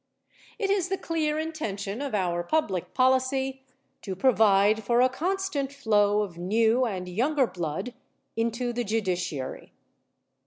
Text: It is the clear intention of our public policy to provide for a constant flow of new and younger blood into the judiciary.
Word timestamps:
It 0.57 0.71
is 0.71 0.89
the 0.89 0.97
clear 0.97 1.37
intention 1.37 2.01
of 2.01 2.15
our 2.15 2.41
public 2.41 2.95
policy 2.95 3.63
to 4.01 4.15
provide 4.15 4.83
for 4.83 4.99
a 4.99 5.09
constant 5.09 5.71
flow 5.71 6.21
of 6.21 6.39
new 6.39 6.85
and 6.87 7.07
younger 7.07 7.45
blood 7.45 7.93
into 8.35 8.73
the 8.73 8.83
judiciary. 8.83 9.73